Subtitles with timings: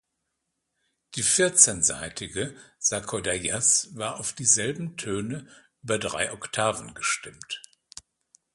[1.13, 5.47] Die vierzehnsaitige "sakodayazh" war auf dieselben Töne
[5.83, 7.61] über drei Oktaven gestimmt.